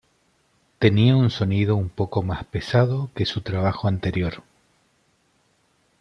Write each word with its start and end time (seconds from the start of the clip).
Tenía 0.79 1.15
un 1.15 1.29
sonido 1.29 1.75
un 1.75 1.89
poco 1.89 2.23
más 2.23 2.43
pesado 2.45 3.11
que 3.13 3.27
su 3.27 3.41
trabajo 3.41 3.87
anterior. 3.87 4.41